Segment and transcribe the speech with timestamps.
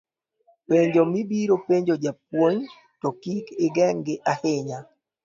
[0.69, 2.59] penjo mibiro penjo japuonj,
[3.01, 4.79] to kik igengi ahinya